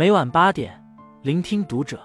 [0.00, 0.82] 每晚八点，
[1.22, 2.00] 聆听读者。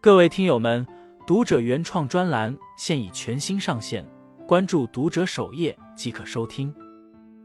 [0.00, 0.84] 各位听友们，
[1.24, 4.04] 读者原创专栏现已全新上线，
[4.48, 6.74] 关注读者首页即可收听。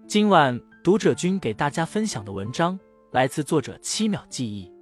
[0.07, 2.79] 今晚读者君给大家分享的文章
[3.11, 4.73] 来自作者七秒记忆。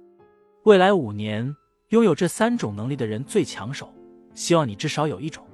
[0.62, 1.54] 未来五年，
[1.88, 3.92] 拥有这三种能力的人最抢手。
[4.32, 5.47] 希望你至少有一种。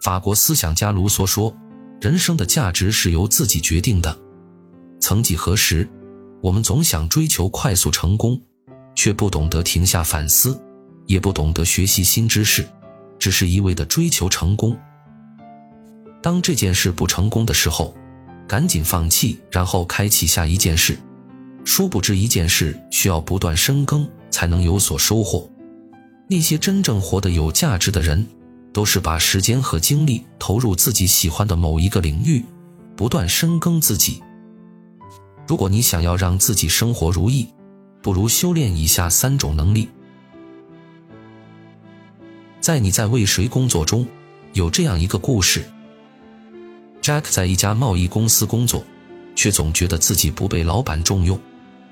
[0.00, 1.54] 法国思想家卢梭说
[2.00, 4.18] ：“人生的价值是由自己决定的。”
[4.98, 5.86] 曾几何时，
[6.42, 8.40] 我们总想追求快速成功，
[8.94, 10.58] 却不懂得停下反思，
[11.06, 12.66] 也不懂得学习新知识，
[13.18, 14.76] 只是一味的追求成功。
[16.22, 17.94] 当这件事不成功的时候，
[18.48, 20.98] 赶紧放弃，然后开启下一件事。
[21.66, 25.46] 殊不知，一件事需要不断深耕，才能有所收获。
[26.26, 28.26] 那些真正活得有价值的人。
[28.72, 32.44] 都是把时间和精力投入自己喜欢的某一个领域，
[32.96, 34.22] 不断深耕自己。
[35.46, 37.48] 如果你想要让自己生活如意，
[38.02, 39.88] 不如修炼以下三种能力。
[42.60, 44.06] 在你在为谁工作中，
[44.52, 45.64] 有这样一个故事
[47.02, 48.84] ：Jack 在一家贸易公司工作，
[49.34, 51.40] 却总觉得自己不被老板重用，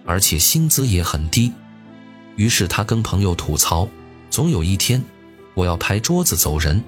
[0.04, 1.52] 而且薪资也很低。
[2.36, 3.88] 于是他跟朋友吐槽，
[4.30, 5.02] 总有一天。
[5.58, 6.84] 我要拍桌子走人。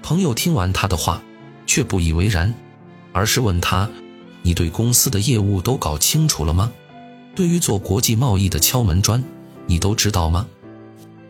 [0.00, 1.20] 朋友听完他的话，
[1.66, 2.54] 却不以为然，
[3.12, 3.90] 而是问他
[4.42, 6.70] ：“你对公司的业务都搞清楚了吗？
[7.34, 9.20] 对于做国际贸易的敲门砖，
[9.66, 10.46] 你都知道吗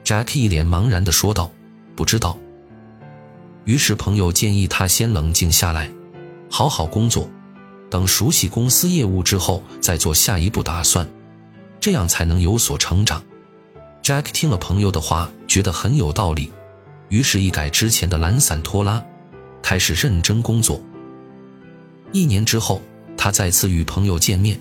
[0.05, 1.51] ？”Jack 一脸茫然地说道
[1.97, 2.37] ：“不知道。”
[3.65, 5.91] 于是朋友建议他先冷静下来，
[6.51, 7.27] 好好工作，
[7.89, 11.09] 等熟悉公司业务之后再做下一步打算，
[11.81, 13.25] 这样才能有所成长。
[14.03, 16.53] Jack 听了朋友的话，觉得很有道理。
[17.15, 19.01] 于是，一改之前的懒散拖拉，
[19.63, 20.83] 开始认真工作。
[22.11, 22.83] 一年之后，
[23.17, 24.59] 他再次与朋友见面，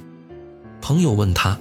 [0.79, 1.58] 朋友问他：“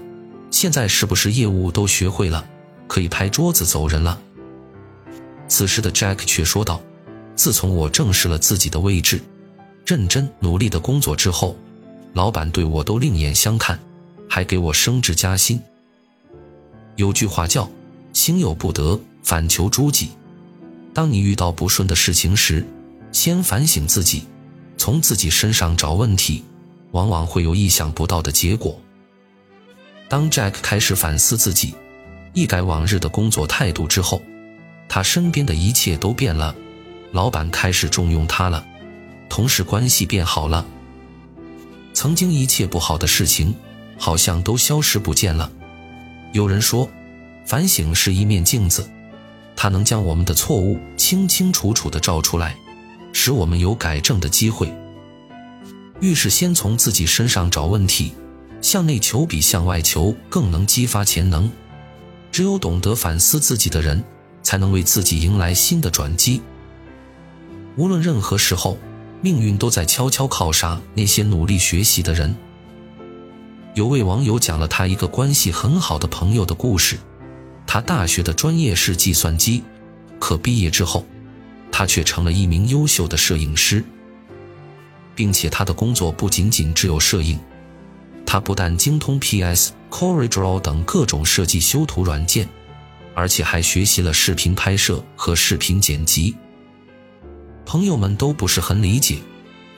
[0.52, 2.46] 现在是不是业务都学会了，
[2.86, 4.20] 可以拍桌子走人了？”
[5.48, 6.78] 此时的 Jack 却说道
[7.34, 9.18] ：“自从我正视了自己的位置，
[9.86, 11.56] 认真努力的工作之后，
[12.12, 13.80] 老板对我都另眼相看，
[14.28, 15.58] 还给我升职加薪。
[16.96, 17.66] 有句话叫
[18.12, 20.10] ‘心有不得，反求诸己’。”
[20.94, 22.66] 当你遇到不顺的事情时，
[23.12, 24.24] 先反省自己，
[24.76, 26.44] 从自己身上找问题，
[26.90, 28.78] 往往会有意想不到的结果。
[30.08, 31.74] 当 Jack 开始反思自己，
[32.34, 34.20] 一改往日的工作态度之后，
[34.88, 36.54] 他身边的一切都变了。
[37.12, 38.64] 老板开始重用他了，
[39.28, 40.66] 同事关系变好了，
[41.94, 43.54] 曾经一切不好的事情
[43.98, 45.50] 好像都消失不见了。
[46.32, 46.88] 有人说，
[47.46, 48.86] 反省是一面镜子。
[49.54, 52.56] 它能将我们的错误清清楚楚地照出来，
[53.12, 54.72] 使我们有改正的机会。
[56.00, 58.12] 遇事先从自己身上找问题，
[58.60, 61.50] 向内求比向外求更能激发潜能。
[62.32, 64.02] 只有懂得反思自己的人，
[64.42, 66.40] 才能为自己迎来新的转机。
[67.76, 68.78] 无论任何时候，
[69.20, 72.34] 命运都在悄悄靠杀那些努力学习的人。
[73.74, 76.98] 有位网友讲了他一个关系很好的朋友的故事。
[77.72, 79.62] 他大学的专业是计算机，
[80.18, 81.06] 可毕业之后，
[81.70, 83.82] 他却成了一名优秀的摄影师，
[85.14, 87.40] 并且他的工作不仅仅只有摄影，
[88.26, 92.46] 他不但精通 PS、CorelDRAW 等各种设计修图软件，
[93.14, 96.36] 而且还学习了视频拍摄和视频剪辑。
[97.64, 99.16] 朋友们都不是很理解，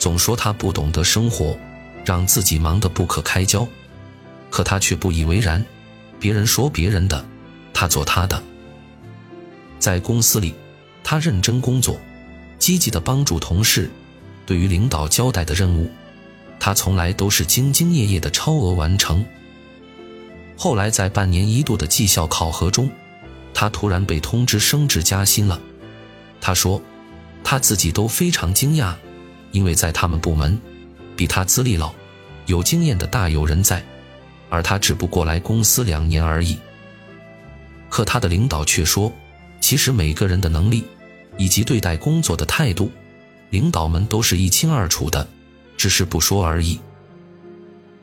[0.01, 1.57] 总说他不懂得生活，
[2.05, 3.65] 让自己忙得不可开交，
[4.51, 5.65] 可他却不以为然，
[6.19, 7.25] 别人说别人的。
[7.75, 8.43] 他做他的，
[9.79, 10.55] 在公司里，
[11.03, 12.01] 他认真工作，
[12.59, 13.91] 积极的帮助同事。
[14.47, 15.91] 对于领导交代的任务，
[16.61, 19.25] 他从来都是兢兢业业的超额完成。
[20.57, 22.91] 后来在半年一度的绩效考核中，
[23.53, 25.61] 他突然被通知升职加薪了。
[26.41, 26.81] 他说，
[27.43, 28.95] 他自己都非常惊讶，
[29.51, 30.61] 因为在他们部门，
[31.17, 31.93] 比他资历老、
[32.47, 33.85] 有经验的大有人在，
[34.49, 36.59] 而他只不过来公司两年而已。
[37.95, 39.13] 可他的领导却说
[39.63, 40.83] ：“其实每个人的能力，
[41.39, 42.91] 以及对待工作的态度，
[43.51, 45.29] 领导们都是一清二楚的，
[45.77, 46.81] 只是不说而已。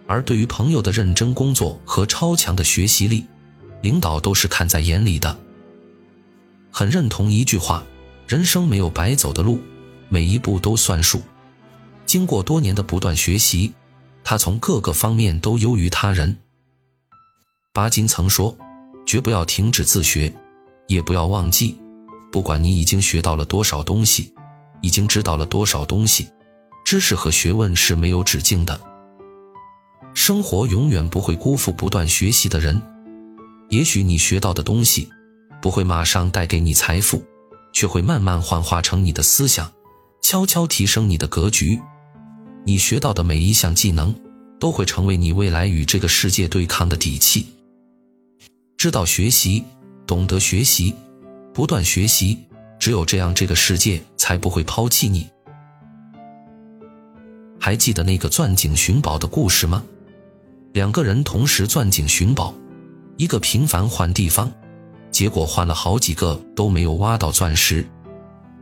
[0.08, 3.26] 而对于朋友的认真工作和超强的学习力，
[3.82, 5.38] 领导都是看在眼里的。
[6.72, 7.84] 很认同一句话：
[8.26, 9.60] 人生没有白走的路，
[10.08, 11.22] 每一步都算数。
[12.06, 13.74] 经过多年的不断学习，
[14.24, 16.38] 他从各个方面都优于他人。
[17.74, 18.58] 巴金曾说。”
[19.12, 20.34] 绝不要停止自学，
[20.88, 21.78] 也不要忘记，
[22.32, 24.34] 不管你已经学到了多少东西，
[24.80, 26.30] 已经知道了多少东西。
[26.86, 28.80] 知识和学问是没有止境的，
[30.14, 32.82] 生活永远不会辜负不断学习的人。
[33.68, 35.10] 也许你学到的东西
[35.62, 37.22] 不会马上带给你财富，
[37.74, 39.70] 却会慢慢幻化成你的思想，
[40.22, 41.78] 悄悄提升你的格局。
[42.64, 44.16] 你学到的每一项技能，
[44.58, 47.46] 都会成为你未来与这个世界对抗的底气。
[48.82, 49.64] 知道学习，
[50.08, 50.96] 懂得学习，
[51.54, 52.36] 不断学习，
[52.80, 55.30] 只有这样，这个世界才不会抛弃你。
[57.60, 59.84] 还记得那个钻井寻宝的故事吗？
[60.74, 62.56] 两个人同时钻井寻宝，
[63.18, 64.52] 一个频繁换地方，
[65.12, 67.84] 结果换了好几个都没有挖到钻石；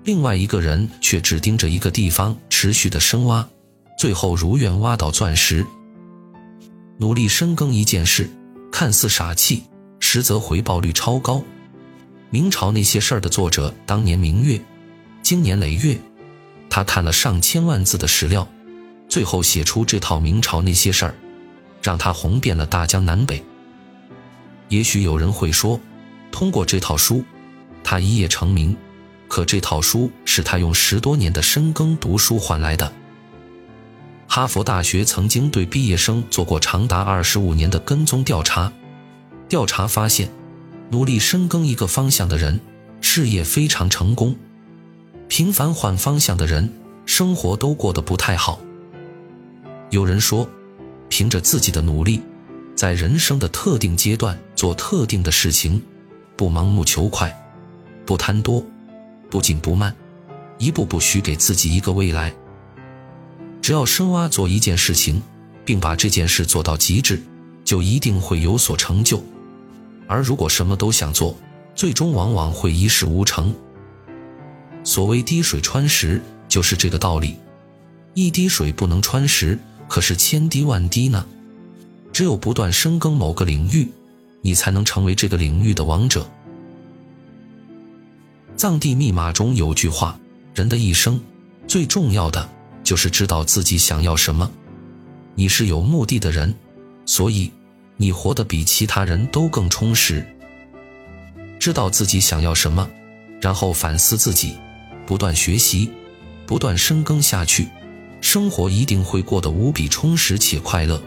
[0.04, 3.48] 另外一个人却只盯着一个地方持续的深挖，
[3.98, 5.66] 最后如愿挖到钻石。
[6.98, 8.30] 努力深耕一件事，
[8.70, 9.64] 看似傻气，
[10.12, 11.44] 实则回报率超高。
[12.32, 14.60] 明朝那些事儿的作者当年明月，
[15.22, 15.96] 经年累月，
[16.68, 18.48] 他看了上千万字的史料。
[19.08, 21.14] 最后写出这套明朝那些事儿，
[21.84, 23.44] 让他红遍了大江南北。
[24.70, 25.80] 也许有人会说，
[26.32, 27.24] 通过这套书，
[27.84, 28.76] 他一夜成名。
[29.28, 32.92] 可这套书是他用十多年的深耕读书换来的。
[34.28, 38.74] 哈佛大学曾经对毕业生做过长达二十五年的跟踪调查，
[39.50, 40.30] 调查发现，
[40.92, 42.60] 努力深耕一个方向的人，
[43.02, 44.36] 事业非常成功；
[45.28, 46.72] 频繁换方向的人，
[47.08, 48.60] 生活都过得不太好。
[49.90, 50.48] 有人说，
[51.10, 52.22] 凭着自己的努力，
[52.76, 55.82] 在人生的特定阶段做特定的事情，
[56.38, 57.36] 不盲目求快，
[58.06, 58.64] 不贪多，
[59.32, 59.96] 不紧不慢，
[60.60, 62.32] 一步步许给自己一个未来。
[63.64, 65.20] 只要深挖做一件事情，
[65.66, 67.20] 并把这件事做到极致，
[67.66, 69.24] 就一定会有所成就。
[70.10, 71.38] 而如果什么都想做，
[71.76, 73.54] 最终往往会一事无成。
[74.84, 77.38] 所谓滴水穿石，就是这个道理。
[78.16, 79.58] 一滴水不能穿石。
[79.88, 81.26] 可是千滴万滴呢？
[82.12, 83.88] 只有不断深耕某个领域，
[84.42, 86.28] 你才能成为这个领域的王者。
[88.56, 90.20] 藏地密码中有句话：
[90.54, 91.20] 人的一生
[91.68, 92.48] 最重要的
[92.84, 94.52] 就是知道自己想要什么。
[95.34, 96.54] 你是有目的的人，
[97.06, 97.52] 所以
[98.02, 100.26] 你活得比其他人都更充实。
[101.60, 102.90] 知道自己想要什么，
[103.42, 104.56] 然后反思自己，
[105.06, 105.92] 不断学习，
[106.46, 107.68] 不断深耕下去。
[108.22, 111.02] 生活一定会过得无比充实且快乐。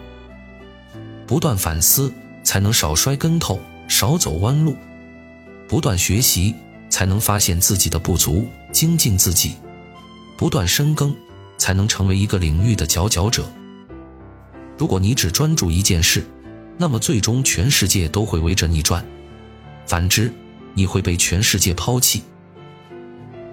[1.27, 2.13] 不断反思，
[2.45, 3.59] 才能少摔跟头，
[3.89, 4.75] 少走弯路；
[5.67, 6.55] 不断学习，
[6.91, 9.53] 才能发现自己的不足，精进自己；
[10.37, 11.17] 不断深耕，
[11.57, 13.51] 才能成为一个领域的佼佼者。
[14.77, 16.23] 如果你只专注一件事，
[16.83, 19.01] 那么最终全世界都会围着你转；
[19.87, 20.33] 反之，
[20.75, 22.25] 你会被全世界抛弃。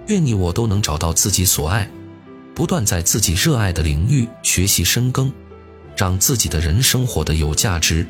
[0.08, 1.88] 愿你我都能找到自己所爱。
[2.56, 5.32] 不断在自己热爱的领域学习深耕，
[5.96, 8.04] 让自己的人生活得有价值。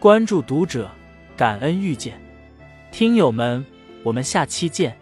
[0.00, 0.90] 关注读者，
[1.36, 2.18] 感恩遇见，
[2.90, 3.62] 听友们，
[4.02, 5.01] 我们下期见。